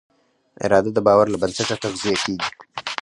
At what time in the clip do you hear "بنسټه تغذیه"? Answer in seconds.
1.41-2.15